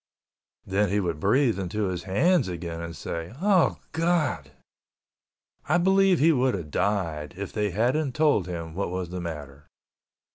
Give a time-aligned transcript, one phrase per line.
[0.65, 4.49] Then he would breathe into his hands again, saying, "Oh God!"
[5.69, 9.67] I believe he would have died if they hadn't told him what was the matter.